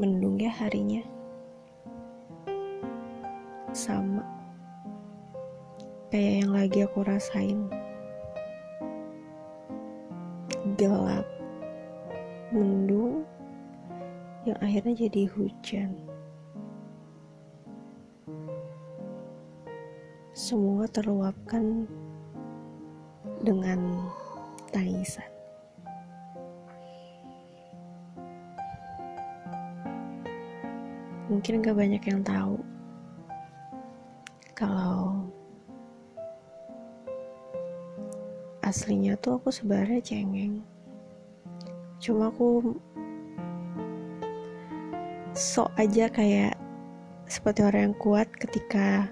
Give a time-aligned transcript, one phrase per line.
[0.00, 1.04] mendung ya harinya.
[3.76, 4.24] Sama
[6.10, 7.70] kayak yang lagi aku rasain.
[10.74, 11.28] Gelap,
[12.50, 13.22] mendung,
[14.42, 15.94] yang akhirnya jadi hujan.
[20.34, 21.86] Semua terluapkan
[23.44, 24.08] dengan
[24.74, 25.29] tangisan.
[31.30, 32.58] Mungkin gak banyak yang tahu
[34.58, 35.24] kalau
[38.60, 40.60] aslinya tuh aku sebenarnya cengeng.
[42.02, 42.76] Cuma aku
[45.32, 46.58] sok aja kayak
[47.24, 49.08] seperti orang yang kuat ketika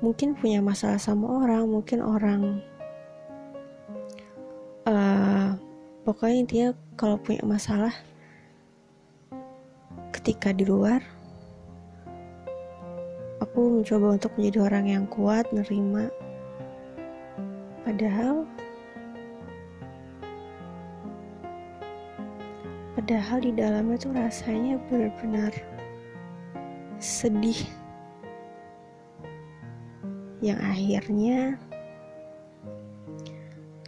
[0.00, 2.62] mungkin punya masalah sama orang, mungkin orang
[4.86, 5.58] uh,
[6.06, 7.92] pokoknya intinya kalau punya masalah
[10.14, 11.15] ketika di luar
[13.40, 16.08] aku mencoba untuk menjadi orang yang kuat, nerima
[17.86, 18.42] padahal
[22.98, 25.54] padahal di dalamnya tuh rasanya benar-benar
[26.98, 27.62] sedih
[30.42, 31.54] yang akhirnya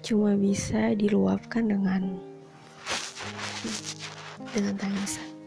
[0.06, 2.22] cuma bisa diluapkan dengan
[4.54, 5.37] dengan tangisan.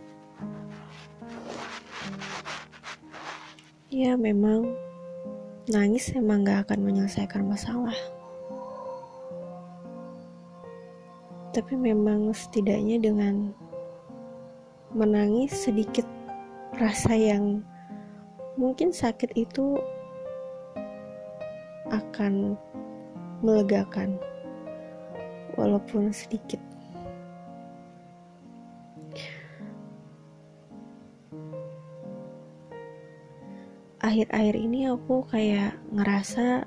[3.91, 4.71] Ya memang.
[5.69, 7.95] Nangis emang gak akan menyelesaikan masalah.
[11.51, 13.51] tapi memang setidaknya dengan
[14.95, 16.07] menangis sedikit
[16.79, 17.59] rasa yang
[18.55, 19.75] mungkin sakit itu
[21.91, 22.55] akan
[23.43, 24.15] melegakan.
[25.59, 26.59] Walaupun sedikit
[34.01, 36.65] akhir-akhir ini aku kayak ngerasa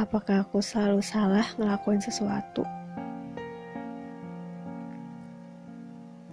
[0.00, 2.64] apakah aku selalu salah ngelakuin sesuatu?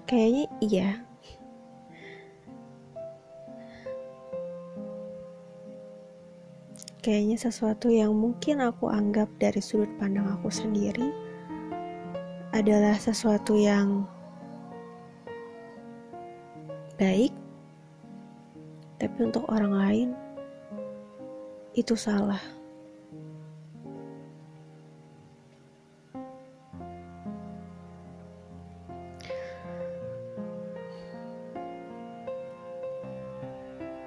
[0.08, 0.90] Kayaknya iya.
[7.03, 11.12] Kayaknya sesuatu yang mungkin aku anggap dari sudut pandang aku sendiri
[12.56, 14.08] adalah sesuatu yang
[16.97, 17.35] baik,
[19.02, 20.10] tapi untuk orang lain
[21.76, 22.42] itu salah.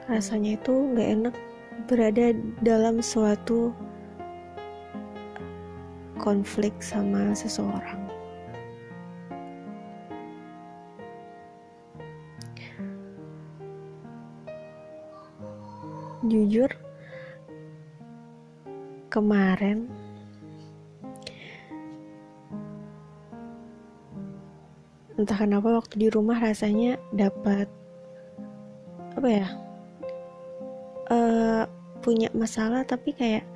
[0.08, 1.34] rasanya itu nggak enak
[1.86, 2.32] berada
[2.64, 3.70] dalam suatu
[6.18, 8.17] konflik sama seseorang.
[16.26, 16.66] Jujur,
[19.06, 19.86] kemarin
[25.14, 27.70] entah kenapa waktu di rumah rasanya dapat
[29.18, 29.48] apa ya
[31.10, 31.62] uh,
[32.02, 33.46] punya masalah tapi kayak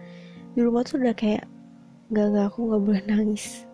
[0.55, 1.47] di rumah tuh udah kayak
[2.11, 3.67] gak gak aku nggak boleh nangis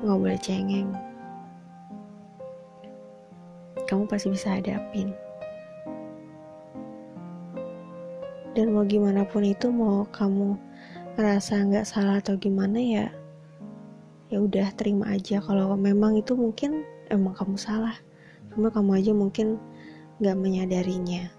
[0.00, 0.90] nggak boleh cengeng.
[3.88, 5.16] Kamu pasti bisa hadapin
[8.68, 10.52] dan mau gimana pun itu mau kamu
[11.16, 13.08] ngerasa nggak salah atau gimana ya
[14.28, 15.40] ya udah terima aja.
[15.40, 17.96] Kalau memang itu mungkin emang kamu salah.
[18.52, 19.56] Cuma kamu aja mungkin
[20.20, 21.32] nggak menyadarinya.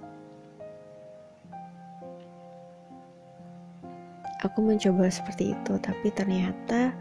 [4.41, 6.97] Aku mencoba seperti itu tapi ternyata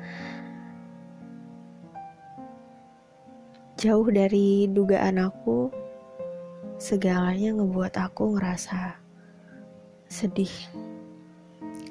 [3.80, 5.72] jauh dari dugaan aku
[6.76, 8.97] segalanya ngebuat aku ngerasa
[10.08, 10.50] sedih.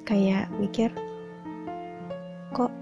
[0.04, 0.90] Kayak mikir
[2.52, 2.74] kok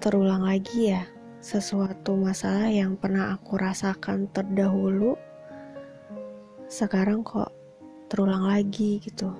[0.00, 1.04] terulang lagi ya
[1.40, 5.16] sesuatu masalah yang pernah aku rasakan terdahulu?
[6.68, 7.52] Sekarang kok
[8.08, 9.32] terulang lagi gitu.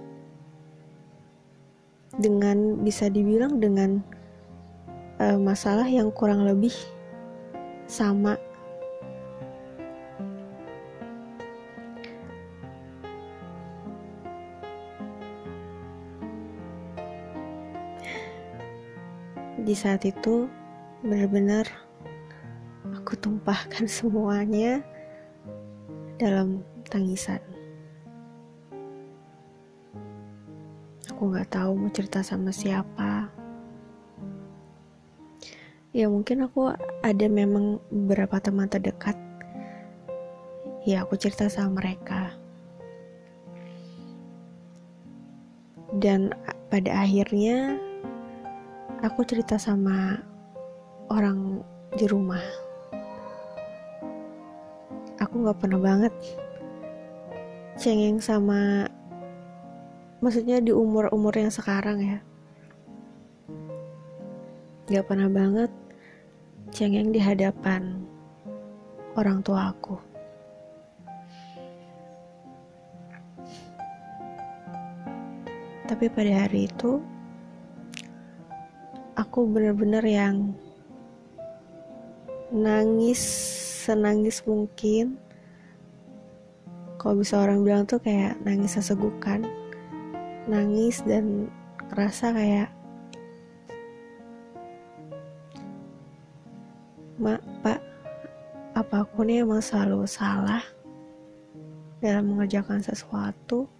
[2.20, 4.02] Dengan bisa dibilang dengan
[5.20, 6.74] uh, masalah yang kurang lebih
[7.86, 8.36] sama
[19.70, 20.50] di saat itu
[21.06, 21.62] benar-benar
[22.90, 24.82] aku tumpahkan semuanya
[26.18, 27.38] dalam tangisan.
[31.14, 33.30] Aku gak tahu mau cerita sama siapa.
[35.90, 36.70] ya mungkin aku
[37.02, 39.18] ada memang beberapa teman terdekat
[40.86, 42.30] ya aku cerita sama mereka
[45.98, 46.30] dan
[46.70, 47.89] pada akhirnya
[49.00, 50.20] aku cerita sama
[51.08, 51.64] orang
[51.96, 52.44] di rumah
[55.20, 56.14] aku nggak pernah banget
[57.80, 58.88] cengeng sama
[60.20, 62.18] maksudnya di umur umur yang sekarang ya
[64.90, 65.70] nggak pernah banget
[66.70, 68.06] cengeng di hadapan
[69.18, 69.98] orang tua aku.
[75.90, 77.02] Tapi pada hari itu,
[79.30, 80.50] aku bener-bener yang
[82.50, 83.22] nangis
[83.86, 85.22] senangis mungkin.
[86.98, 89.46] Kalau bisa orang bilang tuh kayak nangis sesegukan,
[90.50, 91.46] nangis dan
[91.94, 92.74] ngerasa kayak
[97.22, 97.80] Mak, Pak,
[98.74, 100.66] apa aku nih emang selalu salah
[102.02, 103.70] dalam mengerjakan sesuatu?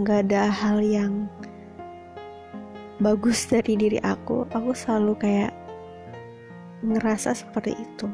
[0.00, 1.28] Nggak ada hal yang
[3.00, 4.48] bagus dari diri aku?
[4.52, 5.52] Aku selalu kayak
[6.84, 8.08] ngerasa seperti itu.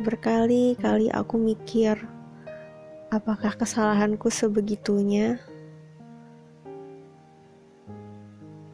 [0.00, 2.00] Berkali-kali aku mikir,
[3.10, 5.34] Apakah kesalahanku sebegitunya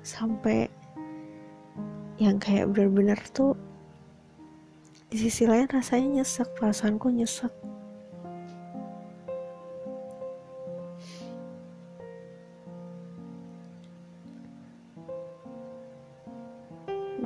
[0.05, 0.69] sampai
[2.21, 3.57] yang kayak bener-bener tuh
[5.09, 7.49] di sisi lain rasanya nyesek, perasaanku nyesek.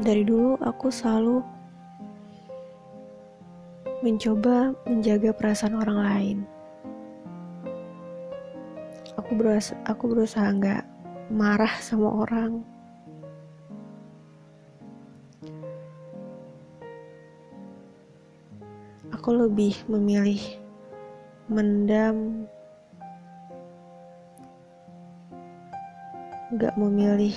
[0.01, 1.45] Dari dulu aku selalu
[4.01, 6.39] mencoba menjaga perasaan orang lain.
[9.21, 10.89] Aku berusaha aku berusaha nggak
[11.29, 12.65] marah sama orang.
[19.13, 20.41] Aku lebih memilih
[21.45, 22.49] mendam.
[26.57, 27.37] Nggak memilih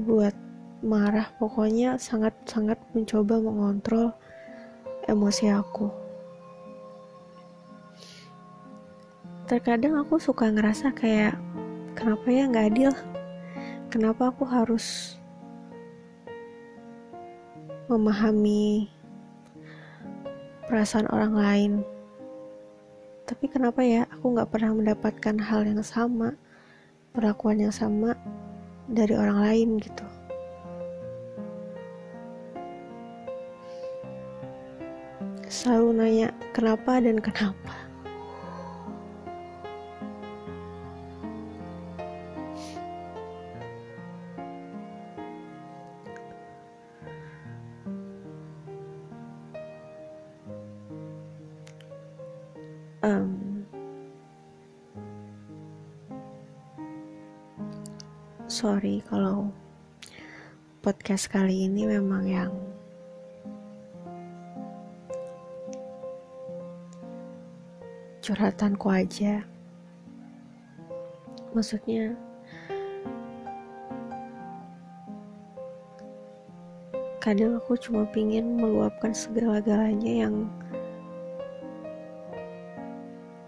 [0.00, 0.32] buat
[0.84, 1.32] marah.
[1.40, 4.12] Pokoknya sangat-sangat mencoba mengontrol
[5.08, 5.88] emosi aku.
[9.48, 11.36] Terkadang aku suka ngerasa kayak
[11.96, 12.92] kenapa ya nggak adil?
[13.88, 15.16] Kenapa aku harus
[17.88, 18.88] memahami
[20.68, 21.72] perasaan orang lain?
[23.24, 26.36] Tapi kenapa ya aku nggak pernah mendapatkan hal yang sama
[27.14, 28.18] perlakuan yang sama
[28.90, 30.03] dari orang lain gitu
[35.48, 37.74] selalu nanya kenapa dan kenapa?
[53.04, 53.68] Um,
[58.48, 59.52] sorry kalau
[60.80, 62.63] podcast kali ini memang yang
[68.24, 69.44] curhatanku aja
[71.52, 72.16] maksudnya
[77.20, 80.48] kadang aku cuma pingin meluapkan segala-galanya yang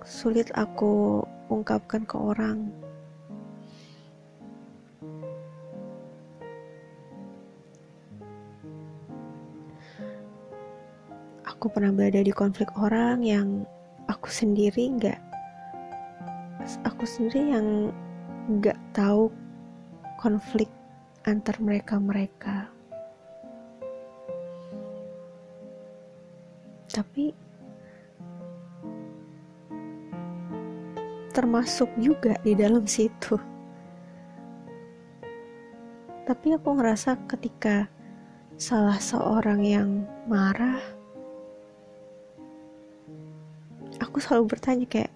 [0.05, 1.21] sulit aku
[1.53, 2.73] ungkapkan ke orang.
[11.45, 13.69] Aku pernah berada di konflik orang yang
[14.27, 15.23] aku sendiri nggak,
[16.83, 17.95] aku sendiri yang
[18.59, 19.31] nggak tahu
[20.19, 20.67] konflik
[21.23, 22.67] antar mereka mereka.
[26.91, 27.31] Tapi
[31.31, 33.39] termasuk juga di dalam situ.
[36.27, 37.87] Tapi aku ngerasa ketika
[38.59, 40.96] salah seorang yang marah,
[44.03, 45.13] aku selalu bertanya kayak,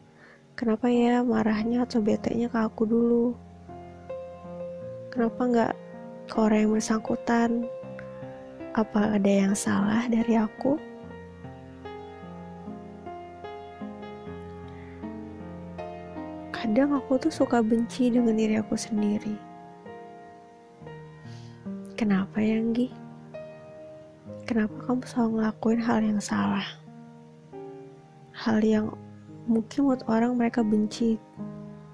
[0.57, 3.37] kenapa ya marahnya atau bete-nya ke aku dulu?
[5.11, 5.73] Kenapa nggak
[6.31, 7.51] ke orang yang bersangkutan?
[8.73, 10.79] Apa ada yang salah dari aku?
[16.71, 19.35] kadang aku tuh suka benci dengan diri aku sendiri.
[21.99, 22.95] Kenapa ya, Nggi?
[24.47, 26.80] Kenapa kamu selalu ngelakuin hal yang salah?
[28.41, 28.97] Hal yang
[29.45, 31.21] mungkin buat orang mereka benci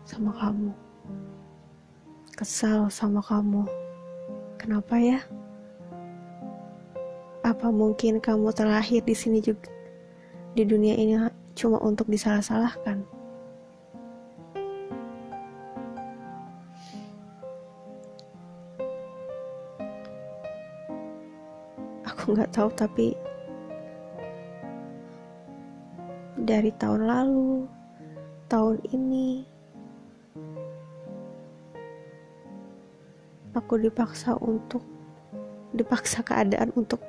[0.07, 0.71] sama kamu.
[2.39, 3.67] Kesal sama kamu.
[4.55, 5.19] Kenapa ya?
[7.43, 9.67] Apa mungkin kamu terlahir di sini juga
[10.55, 11.19] di dunia ini
[11.59, 13.03] cuma untuk disalah-salahkan?
[22.07, 23.19] Aku nggak tahu tapi
[26.47, 27.67] dari tahun lalu,
[28.47, 29.43] tahun ini,
[33.51, 34.87] aku dipaksa untuk
[35.75, 37.03] dipaksa keadaan untuk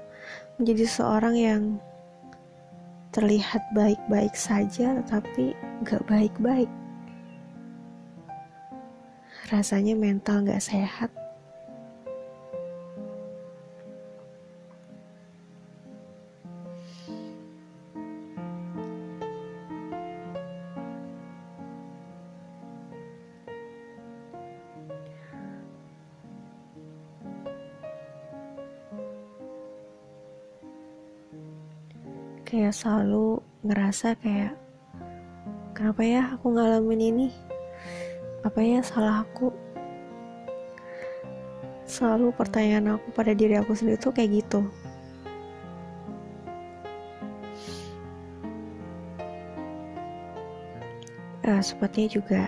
[0.57, 1.63] menjadi seorang yang
[3.13, 5.53] terlihat baik-baik saja tetapi
[5.85, 6.69] gak baik-baik.
[9.53, 11.13] Rasanya mental gak sehat
[32.47, 34.55] kayak selalu ngerasa kayak
[35.75, 37.27] kenapa ya aku ngalamin ini?
[38.47, 39.51] Apa ya salah aku?
[41.83, 44.63] Selalu pertanyaan aku pada diri aku sendiri tuh kayak gitu.
[51.43, 52.41] Uh, sepertinya juga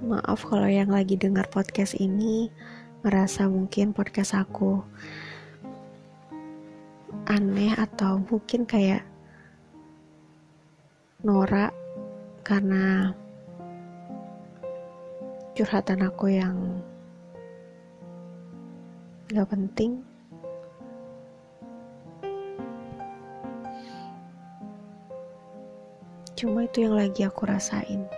[0.00, 2.48] maaf kalau yang lagi dengar podcast ini
[3.00, 4.84] ngerasa mungkin podcast aku
[7.24, 9.08] aneh atau mungkin kayak
[11.24, 11.72] norak
[12.44, 13.16] karena
[15.56, 16.56] curhatan aku yang
[19.32, 20.04] gak penting.
[26.36, 28.08] Cuma itu yang lagi aku rasain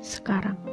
[0.00, 0.69] sekarang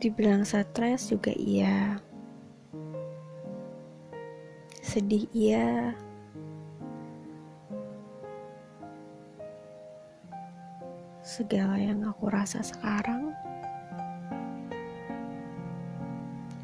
[0.00, 2.00] Dibilang stres juga iya.
[4.80, 5.92] Sedih iya.
[11.20, 13.36] Segala yang aku rasa sekarang,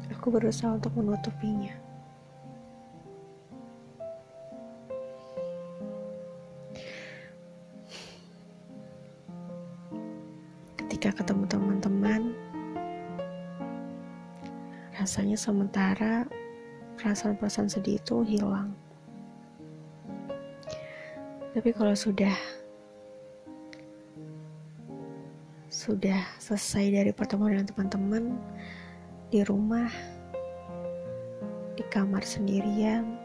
[0.09, 1.77] aku berusaha untuk menutupinya.
[10.75, 11.66] Ketika ketemu teman-teman,
[15.17, 16.29] rasanya sementara
[17.01, 18.69] perasaan-perasaan sedih itu hilang.
[21.57, 22.37] Tapi kalau sudah
[25.73, 28.23] sudah selesai dari pertemuan dengan teman-teman
[29.33, 29.89] di rumah
[31.73, 33.17] di kamar sendirian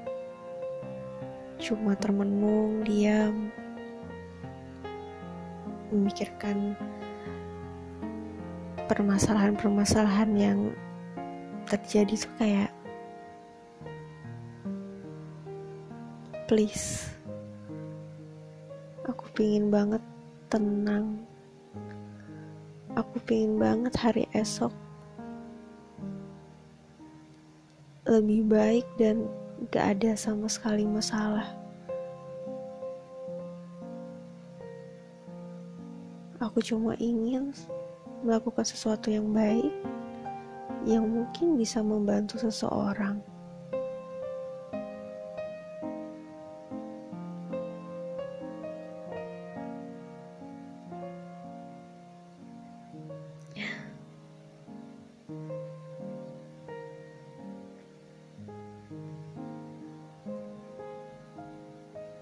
[1.61, 3.53] cuma termenung diam
[5.93, 6.73] memikirkan
[8.89, 10.73] permasalahan-permasalahan yang
[11.73, 12.71] terjadi tuh kayak
[16.45, 17.09] please
[19.09, 20.05] aku pingin banget
[20.53, 21.17] tenang.
[22.93, 24.69] Aku pingin banget hari esok
[28.05, 29.25] lebih baik dan
[29.73, 31.49] gak ada sama sekali masalah.
[36.37, 37.57] Aku cuma ingin
[38.21, 39.73] melakukan sesuatu yang baik
[40.83, 43.23] yang mungkin bisa membantu seseorang.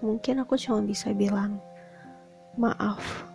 [0.01, 1.61] Mungkin aku cuma bisa bilang
[2.57, 3.30] maaf.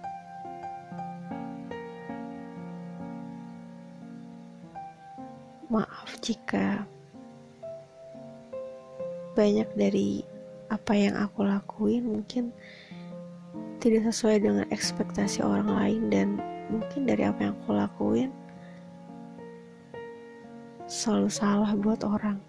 [6.26, 6.82] Jika
[9.38, 10.26] banyak dari
[10.74, 12.50] apa yang aku lakuin mungkin
[13.78, 16.28] tidak sesuai dengan ekspektasi orang lain dan
[16.66, 18.30] mungkin dari apa yang aku lakuin
[20.90, 22.42] selalu salah buat orang.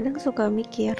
[0.00, 0.96] Kadang suka mikir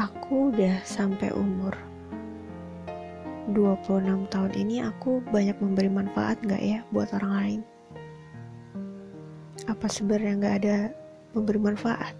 [0.00, 1.76] aku udah sampai umur
[3.52, 7.60] 26 tahun ini aku banyak memberi manfaat gak ya buat orang lain
[9.68, 10.76] Apa sebenarnya nggak ada
[11.36, 12.16] memberi manfaat?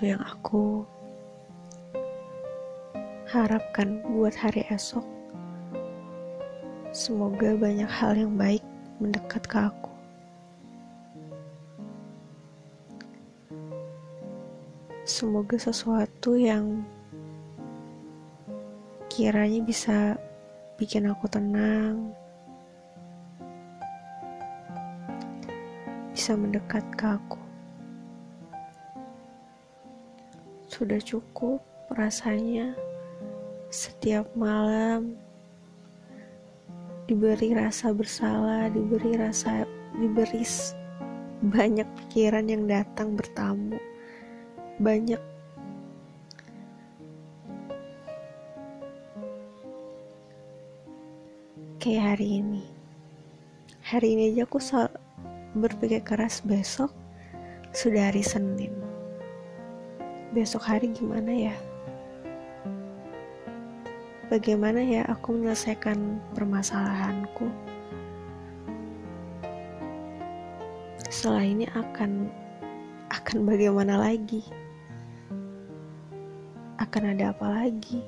[0.00, 0.64] Satu yang aku
[3.28, 5.04] harapkan buat hari esok,
[6.88, 8.64] semoga banyak hal yang baik
[8.96, 9.92] mendekat ke aku.
[15.04, 16.80] Semoga sesuatu yang
[19.12, 20.16] kiranya bisa
[20.80, 22.08] bikin aku tenang,
[26.16, 27.49] bisa mendekat ke aku.
[30.80, 31.60] Sudah cukup
[31.92, 32.72] rasanya
[33.68, 35.12] setiap malam
[37.04, 39.68] diberi rasa bersalah, diberi rasa
[40.00, 40.40] diberi
[41.44, 43.76] banyak pikiran yang datang bertamu.
[44.80, 45.20] Banyak
[51.76, 52.64] kayak hari ini.
[53.84, 54.56] Hari ini aja aku
[55.60, 56.88] berpikir keras besok
[57.76, 58.79] sudah hari Senin.
[60.30, 61.54] Besok hari gimana ya?
[64.30, 67.50] bagaimana ya aku menyelesaikan permasalahanku.
[71.10, 72.30] Setelah ini akan
[73.10, 74.46] akan bagaimana lagi?
[76.78, 77.98] Akan ada apa lagi?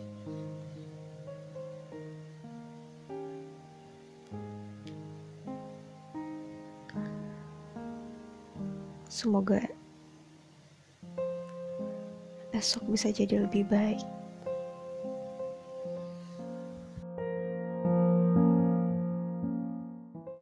[9.11, 9.61] Semoga
[12.63, 14.22] esok bisa jadi lebih baik.